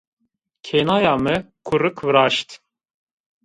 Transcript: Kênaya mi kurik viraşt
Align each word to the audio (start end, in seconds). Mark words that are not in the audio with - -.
Kênaya 0.67 1.13
mi 1.23 1.35
kurik 1.65 1.97
viraşt 2.05 2.49